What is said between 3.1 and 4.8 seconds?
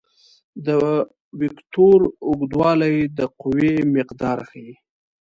د قوې مقدار ښيي.